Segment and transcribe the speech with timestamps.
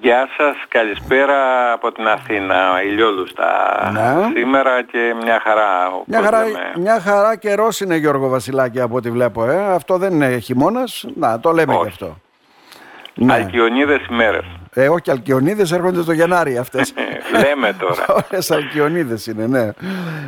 [0.00, 3.44] Γεια σας, καλησπέρα από την Αθήνα, ηλιόλουστα
[3.92, 4.30] Ναι.
[4.34, 5.86] σήμερα και μια χαρά.
[5.86, 6.72] όπως Μια χαρά, λέμε.
[6.78, 9.44] μια χαρά καιρός είναι Γιώργο Βασιλάκη από ό,τι βλέπω.
[9.50, 9.72] Ε.
[9.74, 11.04] Αυτό δεν είναι χειμώνας.
[11.14, 11.82] Να, το λέμε Όχι.
[11.82, 12.16] γι' αυτό.
[13.14, 13.32] Ναι.
[13.32, 14.44] Αλκιονίδες ημέρες.
[14.76, 16.90] Ε, όχι, αλκιονίδες έρχονται το Γενάρη αυτές.
[16.90, 18.04] Ε, λέμε τώρα.
[18.30, 19.70] Όλες αλκιονίδες είναι, ναι.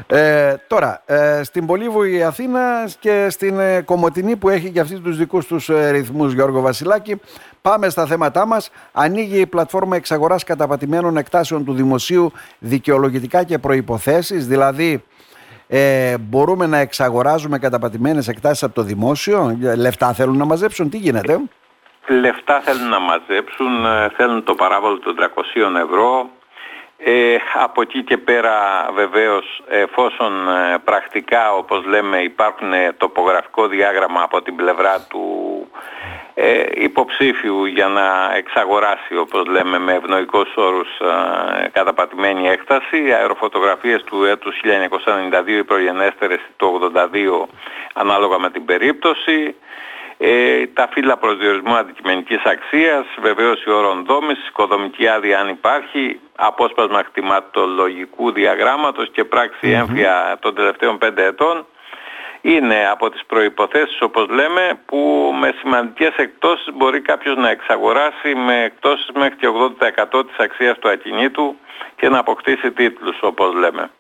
[0.07, 5.17] Ε, τώρα, ε, στην Πολύβοη Αθήνας και στην ε, Κομωτινή που έχει και αυτή τους
[5.17, 7.21] δικούς τους ε, ρυθμούς Γιώργο Βασιλάκη,
[7.63, 8.71] πάμε στα θέματά μας.
[8.93, 15.03] Ανοίγει η πλατφόρμα εξαγοράς καταπατημένων εκτάσεων του Δημοσίου δικαιολογητικά και προϋποθέσεις, δηλαδή
[15.69, 20.97] ε, μπορούμε να εξαγοράζουμε καταπατημένες εκτάσεις από το Δημόσιο, Ε, λεφτά θέλουν να μαζέψουν, τι
[20.97, 21.41] γίνεται;
[22.09, 26.31] Λεφτά θέλουν να μαζέψουν, ε, θέλουν το παράβολο των 300 ευρώ.
[26.99, 34.23] Ε, από εκεί και πέρα βεβαίως εφόσον ε, πρακτικά όπως λέμε υπάρχουν ε, τοπογραφικό διάγραμμα
[34.23, 35.27] από την πλευρά του
[36.35, 44.25] ε, υποψήφιου για να εξαγοράσει όπως λέμε με ευνοϊκούς όρους ε, καταπατημένη έκταση αεροφωτογραφίες του
[44.25, 44.61] έτους
[45.45, 47.49] 1992 οι προγενέστερες του 82
[47.95, 49.55] ανάλογα με την περίπτωση
[50.19, 58.33] ε, τα φύλλα προσδιορισμού αντικειμενικής αξίας, βεβαίως η ορονδόμηση, οικοδομική άδεια αν υπάρχει, απόσπασμα κτηματολογικού
[58.33, 61.67] διαγράμματος και πράξη έμφυα των τελευταίων πέντε ετών,
[62.41, 68.63] είναι από τις προϋποθέσεις όπως λέμε που με σημαντικές εκτόσεις μπορεί κάποιος να εξαγοράσει με
[68.63, 69.49] εκτόσεις μέχρι και
[70.19, 71.57] 80% της αξίας του ακινήτου
[71.97, 73.91] και να αποκτήσει τίτλους όπως λέμε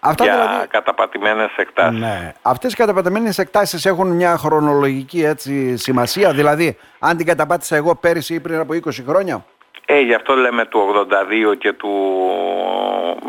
[0.00, 0.66] Αυτά για δηλαδή...
[0.66, 2.00] καταπατημένες εκτάσεις.
[2.00, 2.32] Ναι.
[2.42, 6.32] Αυτές οι καταπατημένες εκτάσεις έχουν μια χρονολογική έτσι, σημασία.
[6.32, 9.44] Δηλαδή, αν την καταπάτησα εγώ πέρυσι ή πριν από 20 χρόνια;
[9.86, 11.06] Ε, γι' αυτό λέμε του
[11.52, 11.92] 82 και του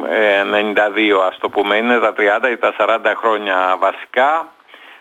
[0.10, 1.76] ε, 92 ας το πούμε.
[1.76, 4.52] Είναι τα 30 ή τα 40 χρόνια βασικά.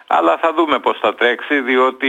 [0.07, 2.09] Αλλά θα δούμε πώς θα τρέξει διότι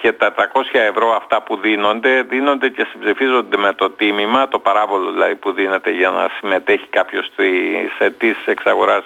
[0.00, 5.10] και τα 300 ευρώ αυτά που δίνονται δίνονται και συμψηφίζονται με το τίμημα, το παράβολο
[5.10, 9.04] δηλαδή που δίνεται για να συμμετέχει κάποιος στις αιτήσεις εξαγοράς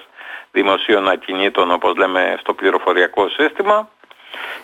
[0.52, 3.88] δημοσίων ακινήτων όπως λέμε στο πληροφοριακό σύστημα.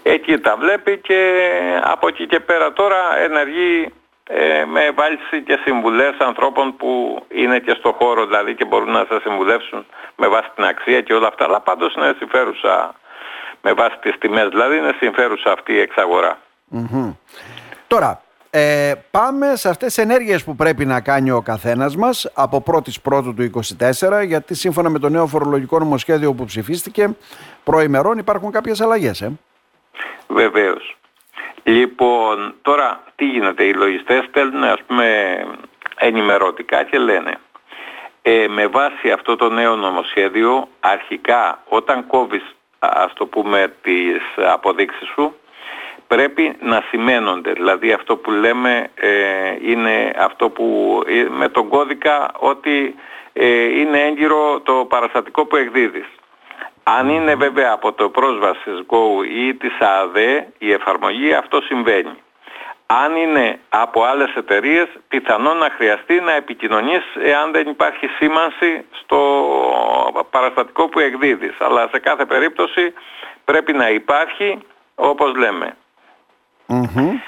[0.02, 1.50] Εκεί τα βλέπει και
[1.82, 3.92] από εκεί και πέρα τώρα ενεργεί
[4.24, 9.06] ε, με ευάλυση και συμβουλές ανθρώπων που είναι και στο χώρο δηλαδή και μπορούν να
[9.08, 9.86] σας συμβουλεύσουν
[10.16, 11.44] με βάση την αξία και όλα αυτά.
[11.44, 12.94] Αλλά πάντως είναι συμφέρουσα
[13.62, 16.38] με βάση τις τιμές δηλαδή είναι συμφέρουσα αυτή η εξαγορά.
[16.68, 17.12] Μμμ.
[17.86, 22.62] Τώρα, ε, πάμε σε αυτές τις ενέργειες που πρέπει να κάνει ο καθένας μας από
[22.66, 27.16] 1η Πρώτου του 2024 γιατί σύμφωνα με το νέο φορολογικό νομοσχέδιο που ψηφίστηκε
[27.64, 29.20] προημερών υπάρχουν κάποιες αλλαγές.
[29.20, 29.32] Ε.
[30.28, 30.96] Βεβαίως.
[31.62, 35.36] Λοιπόν, τώρα τι γίνεται, οι λογιστές στέλνουν ας πούμε
[35.96, 37.38] ενημερωτικά και λένε
[38.22, 45.08] ε, με βάση αυτό το νέο νομοσχέδιο αρχικά όταν κόβεις ας το πούμε τις αποδείξεις
[45.08, 45.34] σου
[46.08, 47.52] πρέπει να σημαίνονται.
[47.52, 49.10] Δηλαδή αυτό που λέμε ε,
[49.62, 52.94] είναι αυτό που ε, με τον κώδικα ότι
[53.32, 56.06] ε, είναι έγκυρο το παραστατικό που εκδίδεις.
[56.82, 62.22] Αν είναι βέβαια από το πρόσβασης Go ή της ΑΔΕ η εφαρμογή αυτό συμβαίνει.
[62.90, 69.18] Αν είναι από άλλες εταιρείες πιθανόν να χρειαστεί να επικοινωνείς εάν δεν υπάρχει σήμανση στο
[70.30, 71.56] παραστατικό που εκδίδεις.
[71.60, 72.92] Αλλά σε κάθε περίπτωση
[73.44, 74.58] πρέπει να υπάρχει
[74.94, 75.76] όπως λέμε.
[76.66, 77.18] Μμμ.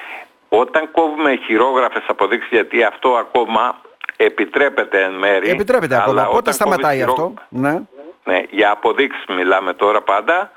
[0.48, 3.80] Όταν κόβουμε χειρόγραφες αποδείξεις γιατί αυτό ακόμα
[4.16, 5.48] επιτρέπεται εν μέρη.
[5.50, 6.24] Επιτρέπεται αλλά ακόμα.
[6.24, 7.80] Πότε όταν σταματάει κόβεις αυτό; χειρό- Ναι.
[8.24, 10.50] ναι, για αποδείξεις μιλάμε τώρα πάντα.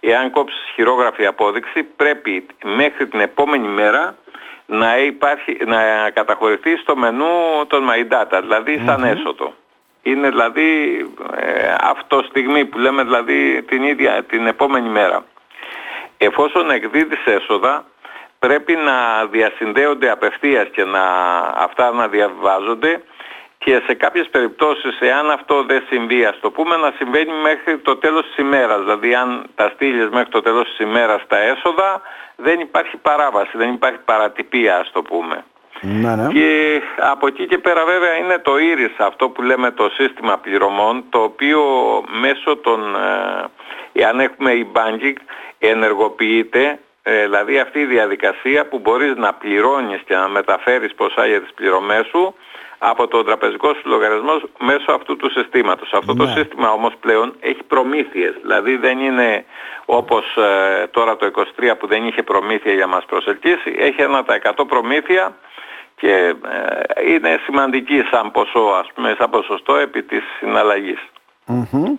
[0.00, 4.16] Εάν κόψεις χειρόγραφη απόδειξη πρέπει μέχρι την επόμενη μέρα
[4.70, 9.54] να, υπάρχει, να καταχωρηθεί στο μενού των My Data, δηλαδή σαν έσοδο.
[10.02, 10.98] Είναι δηλαδή
[11.36, 15.24] ε, αυτό στιγμή που λέμε δηλαδή την ίδια την επόμενη μέρα.
[16.18, 17.84] Εφόσον εκδίδεις έσοδα
[18.38, 21.02] πρέπει να διασυνδέονται απευθείας και να,
[21.54, 23.02] αυτά να διαβάζονται
[23.68, 27.96] και σε κάποιες περιπτώσεις εάν αυτό δεν συμβεί ας το πούμε να συμβαίνει μέχρι το
[27.96, 32.00] τέλος της ημέρας δηλαδή αν τα στείλεις μέχρι το τέλος της ημέρας τα έσοδα
[32.36, 35.44] δεν υπάρχει παράβαση, δεν υπάρχει παρατυπία ας το πούμε.
[35.80, 36.32] Ναι, ναι.
[36.32, 41.04] Και από εκεί και πέρα βέβαια είναι το IRIS αυτό που λέμε το σύστημα πληρωμών
[41.08, 41.60] το οποίο
[42.20, 42.80] μέσω των,
[43.92, 45.16] ε, εάν έχουμε e-banking
[45.58, 51.40] ενεργοποιείται ε, δηλαδή αυτή η διαδικασία που μπορείς να πληρώνεις και να μεταφέρεις ποσά για
[51.40, 52.34] τις πληρωμές σου
[52.78, 55.92] από το τραπεζικό σου λογαριασμός μέσω αυτού του συστήματος.
[55.92, 56.32] Αυτό το Ναι.
[56.32, 58.34] σύστημα όμως πλέον έχει προμήθειες.
[58.42, 59.44] Δηλαδή δεν είναι
[59.84, 63.74] όπως ε, τώρα το 23 που δεν είχε προμήθεια για να μας προσελκύσει.
[63.78, 65.36] Έχει ένα τα 100 προμήθεια
[65.96, 66.12] και
[66.96, 70.98] ε, είναι σημαντική σαν ποσό, ας πούμε, σαν ποσοστό επί της συναλλαγής.
[71.46, 71.94] Μμμ.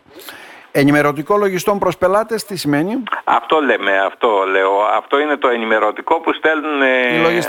[0.80, 4.82] Ενημερωτικό λογιστών προς πελάτες τι σημαίνει; Αυτό λέμε, αυτό λέω.
[4.82, 6.82] Αυτό είναι το ενημερωτικό που στέλνουν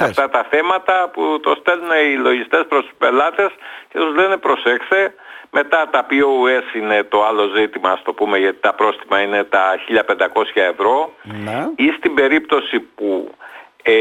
[0.01, 3.51] αυτά τα θέματα που το στέλνουν οι λογιστές προς τους πελάτες
[3.89, 5.15] και τους λένε προσέξτε
[5.51, 9.79] μετά τα POS είναι το άλλο ζήτημα, ας το πούμε, γιατί τα πρόστιμα είναι τα
[9.89, 11.13] 1500 ευρώ.
[11.23, 11.69] Ναι.
[11.77, 13.35] Ή στην περίπτωση που
[13.83, 13.93] ε,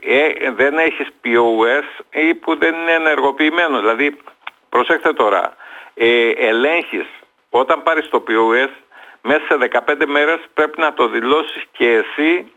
[0.00, 3.80] ε, δεν έχεις POS ή που δεν είναι ενεργοποιημένος.
[3.80, 4.16] Δηλαδή,
[4.68, 5.56] προσέξτε τώρα,
[5.94, 7.06] ε, ελέγχεις
[7.58, 8.70] όταν πάρεις το POS
[9.22, 9.56] μέσα σε
[9.86, 12.52] 15 μέρες πρέπει να το δηλώσεις και εσύ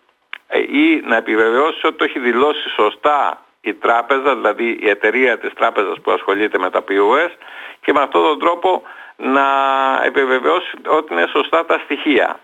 [0.48, 5.54] ε, ή να επιβεβαιώσεις ότι το έχει δηλώσει σωστά η τράπεζα, δηλαδή η εταιρεία της
[5.54, 7.32] τράπεζας που ασχολείται με τα POS
[7.82, 8.84] και με αυτόν τον τρόπο
[9.16, 9.46] να
[10.04, 12.40] επιβεβαιώσει ότι είναι σωστά τα στοιχεια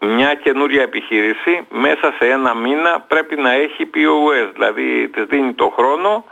[0.00, 5.72] Μια καινούρια επιχείρηση μέσα σε ένα μήνα πρέπει να έχει POS, δηλαδή της δίνει το
[5.76, 6.24] χρόνο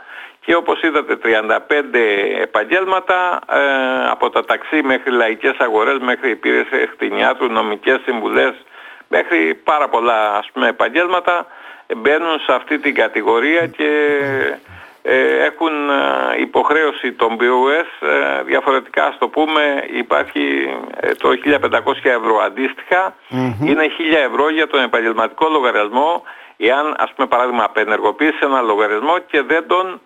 [0.49, 1.95] και όπως είδατε 35
[2.41, 8.53] επαγγέλματα ε, από τα ταξί μέχρι λαϊκές αγορές, μέχρι υπήρες κτηνιάτρου, νομικές συμβουλές,
[9.07, 11.45] μέχρι πάρα πολλά ας πούμε επαγγέλματα
[11.97, 13.89] μπαίνουν σε αυτή την κατηγορία και
[15.01, 20.41] ε, έχουν ε, υποχρέωση των BOS ε, διαφορετικά ας το πούμε υπάρχει
[21.17, 23.15] το 1500 ευρώ αντιστοιχα
[23.65, 23.85] είναι
[24.23, 26.23] 1000 ευρώ για τον επαγγελματικό λογαριασμό
[26.57, 30.01] εάν ας πούμε παράδειγμα απενεργοποιήσει ένα λογαριασμό και δεν τον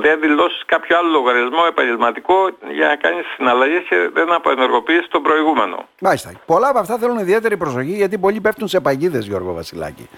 [0.00, 5.88] δεν δηλώσεις κάποιο άλλο λογαριασμό επαγγελματικό για να κάνεις συναλλαγές και δεν απενεργοποιήσει τον προηγούμενο.
[6.00, 6.32] Μάλιστα.
[6.46, 10.08] Πολλά από αυτά θέλουν ιδιαίτερη προσοχή γιατί πολλοί πέφτουν σε παγίδες, Γιώργο Βασιλάκη.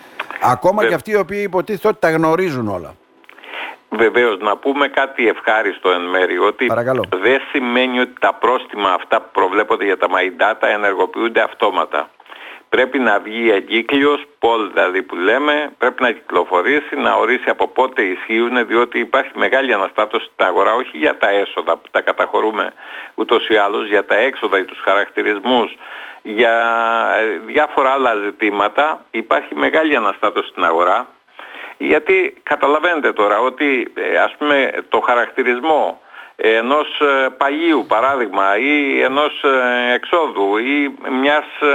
[0.42, 0.88] Ακόμα Βε...
[0.88, 2.94] και αυτοί οι οποίοι υποτίθεται ότι τα γνωρίζουν όλα.
[3.88, 6.66] Βεβαίως, να πούμε κάτι ευχάριστο εν μέρη, ότι
[7.22, 12.10] δεν σημαίνει ότι τα πρόστιμα αυτά που προβλέπονται για τα My ενεργοποιούνται αυτόματα
[12.68, 18.02] πρέπει να βγει εγκύκλειος, πολ δηλαδή που λέμε, πρέπει να κυκλοφορήσει, να ορίσει από πότε
[18.02, 22.72] ισχύουν, διότι υπάρχει μεγάλη αναστάτωση στην αγορά, όχι για τα έσοδα που τα καταχωρούμε
[23.14, 25.76] ούτως ή άλλως, για τα έξοδα ή τους χαρακτηρισμούς,
[26.22, 26.54] για
[27.20, 31.08] ε, διάφορα άλλα ζητήματα, υπάρχει μεγάλη αναστάτωση στην αγορά,
[31.78, 36.00] γιατί καταλαβαίνετε τώρα ότι ε, ας πούμε το χαρακτηρισμό
[36.36, 41.74] ενός ε, παγίου παράδειγμα ή ενός ε, εξόδου ή μιας ε,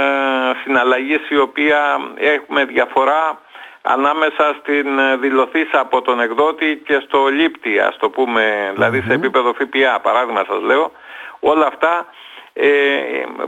[0.62, 3.40] συναλλαγής η οποία έχουμε διαφορά
[3.82, 4.86] ανάμεσα στην
[5.20, 10.44] δηλωθήσα από τον εκδότη και στο λήπτη ας το πούμε, δηλαδή σε επίπεδο ΦΠΑ παράδειγμα
[10.48, 10.92] σας λέω,
[11.40, 12.06] όλα αυτά
[12.52, 12.68] ε,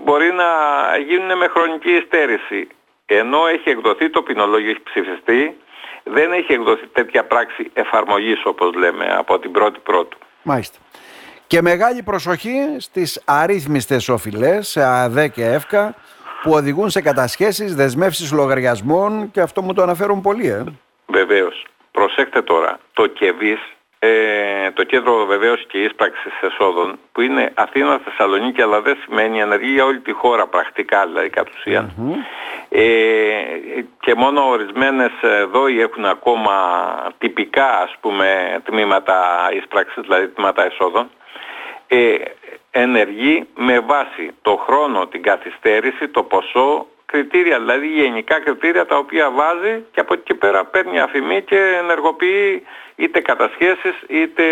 [0.00, 0.44] μπορεί να
[1.06, 2.68] γίνουν με χρονική υστέρηση.
[3.06, 5.56] Ενώ έχει εκδοθεί το ποινολόγιο, έχει ψηφιστεί,
[6.04, 10.18] δεν έχει εκδοθεί τέτοια πράξη εφαρμογής όπως λέμε από την πρώτη πρώτου.
[10.42, 10.78] Μάλιστα.
[11.46, 15.94] Και μεγάλη προσοχή στις αρρύθμιστες οφειλές, σε ΑΔΕ και ΕΦΚΑ,
[16.42, 20.48] που οδηγούν σε κατασχέσεις, δεσμεύσεις λογαριασμών και αυτό μου το αναφέρουν πολλοί.
[20.48, 20.64] Ε.
[21.06, 21.66] Βεβαίως.
[21.90, 23.60] Προσέξτε τώρα, το ΚΕΒΙΣ,
[23.98, 29.72] ε, το κέντρο βεβαίως και ίσπραξης εσόδων, που είναι Αθήνα, Θεσσαλονίκη, αλλά δεν σημαίνει ενεργή
[29.72, 31.92] για όλη τη χώρα πρακτικά, δηλαδή κατ' ουσιαν
[32.68, 32.82] Ε,
[34.00, 35.12] και μόνο ορισμένες
[35.52, 36.52] δόοι έχουν ακόμα
[37.18, 41.10] τυπικά, ας πούμε, τμήματα ίσπραξης, δηλαδή τμήματα εσόδων
[41.86, 42.14] ε,
[42.70, 49.30] ενεργεί με βάση το χρόνο, την καθυστέρηση, το ποσό, κριτήρια, δηλαδή γενικά κριτήρια τα οποία
[49.30, 52.66] βάζει και από εκεί και πέρα παίρνει αφημί και ενεργοποιεί
[52.96, 54.44] είτε κατασχέσεις είτε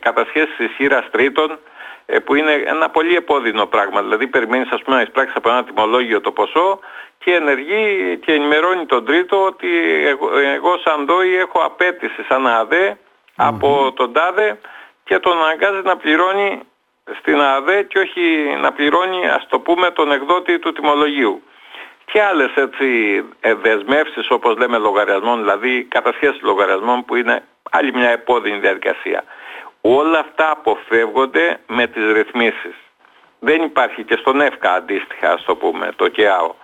[0.00, 1.58] κατασχέσεις ισχύρας τρίτων
[2.06, 4.02] ε, που είναι ένα πολύ επώδυνο πράγμα.
[4.02, 6.80] Δηλαδή περιμένεις ας πούμε να εισπράξεις από ένα τιμολόγιο το ποσό
[7.18, 9.68] και ενεργεί και ενημερώνει τον τρίτο ότι
[10.06, 12.98] εγώ, εγώ σαν δόη έχω απέτηση σαν ΑΔΕ
[13.36, 14.58] από τον ΤΑΔΕ
[15.04, 16.60] και τον αναγκάζει να πληρώνει
[17.18, 21.42] στην ΑΔΕ και όχι να πληρώνει ας το πούμε τον εκδότη του τιμολογίου.
[22.04, 22.88] Και άλλες έτσι
[23.40, 29.24] ε, δεσμεύσεις όπως λέμε λογαριασμών, δηλαδή κατασχέσεις λογαριασμών που είναι άλλη μια επώδυνη διαδικασία.
[29.80, 32.74] Όλα αυτά αποφεύγονται με τις ρυθμίσεις.
[33.38, 36.54] Δεν υπάρχει και στον ΕΦΚΑ αντίστοιχα, ας το πούμε, το ΚΕΑΟ.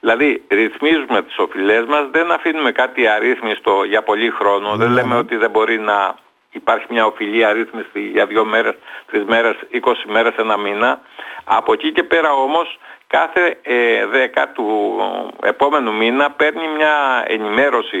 [0.00, 5.14] Δηλαδή ρυθμίζουμε τις οφειλές μας, δεν αφήνουμε κάτι αρρύθμιστο για πολύ χρόνο, δεν ναι, λέμε
[5.14, 5.20] ναι.
[5.20, 6.14] ότι δεν μπορεί να
[6.54, 8.74] υπάρχει μια οφειλή αρρύθμιστη για δύο μέρες,
[9.06, 11.00] τρεις μέρες, είκοσι μέρες, ένα μήνα.
[11.44, 14.96] Από εκεί και πέρα όμως κάθε ε, δέκα του
[15.42, 17.98] επόμενου μήνα παίρνει μια ενημέρωση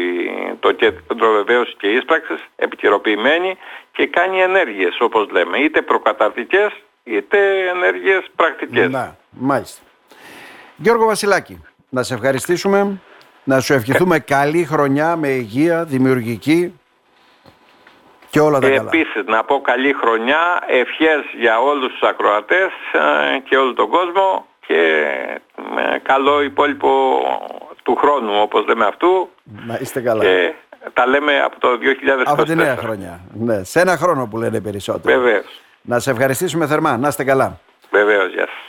[0.60, 3.56] το κέντρο βεβαίωσης και ίσπραξης επικαιροποιημένη
[3.92, 6.72] και κάνει ενέργειες όπως λέμε, είτε προκαταρτικές
[7.04, 8.90] είτε ενέργειες πρακτικές.
[8.90, 9.82] Να, μάλιστα.
[10.76, 13.00] Γιώργο Βασιλάκη, να σε ευχαριστήσουμε,
[13.44, 16.80] να σου ευχηθούμε καλή χρονιά με υγεία, δημιουργική,
[18.34, 23.56] και όλα τα Επίσης να πω καλή χρονιά, ευχές για όλους τους ακροατές ε, και
[23.56, 24.80] όλο τον κόσμο και
[26.02, 26.90] καλό υπόλοιπο
[27.82, 29.30] του χρόνου όπως λέμε αυτού.
[29.66, 30.24] Να είστε καλά.
[30.24, 30.52] Και
[30.92, 32.22] τα λέμε από το 2024.
[32.24, 33.20] Από τη νέα χρονιά.
[33.32, 35.20] Ναι, σε ένα χρόνο που λένε περισσότερο.
[35.20, 35.60] Βεβαίως.
[35.82, 36.96] Να σε ευχαριστήσουμε θερμά.
[36.96, 37.60] Να είστε καλά.
[37.90, 38.63] Βεβαίως, γεια σας.